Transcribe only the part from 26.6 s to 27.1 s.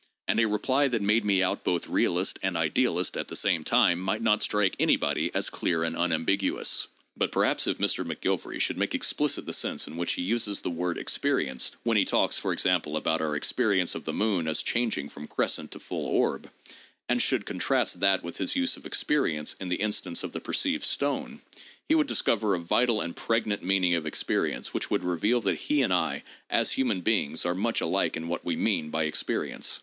human